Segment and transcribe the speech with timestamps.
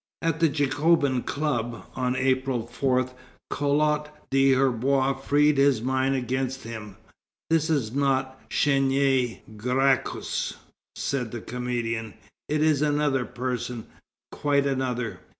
[0.23, 3.07] At the Jacobin Club, on April 4,
[3.51, 6.97] Collot d'Herbois freed his mind against him.
[7.51, 10.55] "This is not Chénier Gracchus,"
[10.95, 12.15] said the comedian;
[12.49, 13.85] "it is another person,
[14.31, 15.19] quite another."